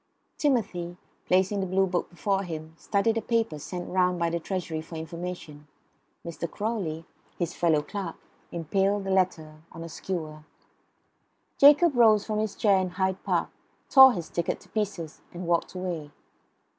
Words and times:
Timothy, 0.39 0.97
placing 1.27 1.59
the 1.59 1.67
Blue 1.67 1.85
book 1.85 2.09
before 2.09 2.41
him, 2.41 2.73
studied 2.75 3.17
a 3.17 3.21
paper 3.21 3.59
sent 3.59 3.87
round 3.87 4.17
by 4.17 4.31
the 4.31 4.39
Treasury 4.39 4.81
for 4.81 4.95
information. 4.95 5.67
Mr. 6.25 6.49
Crawley, 6.49 7.05
his 7.37 7.53
fellow 7.53 7.83
clerk, 7.83 8.15
impaled 8.51 9.05
a 9.05 9.11
letter 9.11 9.61
on 9.71 9.83
a 9.83 9.89
skewer. 9.89 10.39
Jacob 11.59 11.95
rose 11.95 12.25
from 12.25 12.39
his 12.39 12.55
chair 12.55 12.79
in 12.79 12.89
Hyde 12.89 13.23
Park, 13.23 13.51
tore 13.91 14.13
his 14.13 14.29
ticket 14.29 14.59
to 14.61 14.69
pieces, 14.69 15.21
and 15.33 15.45
walked 15.45 15.75
away. 15.75 16.09